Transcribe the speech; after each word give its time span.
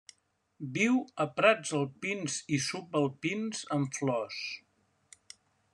Viu 0.77 0.95
a 1.25 1.27
prats 1.39 1.75
alpins 1.81 2.39
i 2.57 2.61
subalpins 2.71 3.63
amb 3.79 4.01
flors. 4.01 4.45